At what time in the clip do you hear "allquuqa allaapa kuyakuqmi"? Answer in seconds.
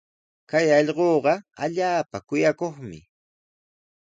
0.79-2.99